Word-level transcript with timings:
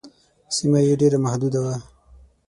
سیمه 0.55 0.79
یې 0.87 0.93
ډېره 1.01 1.17
محدوده 1.25 1.59
وه. 1.65 1.75